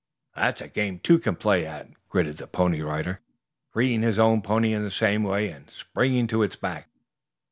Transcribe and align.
"That's 0.35 0.61
a 0.61 0.67
game 0.67 0.97
two 0.97 1.19
can 1.19 1.35
play 1.35 1.63
at," 1.63 1.87
gritted 2.09 2.37
the 2.37 2.47
Pony 2.47 2.81
Rider, 2.81 3.19
freeing 3.69 4.01
his 4.01 4.17
own 4.17 4.41
pony 4.41 4.73
in 4.73 4.81
the 4.81 4.89
same 4.89 5.23
way 5.23 5.49
and 5.49 5.69
springing 5.69 6.25
to 6.29 6.41
its 6.41 6.55
back. 6.55 6.89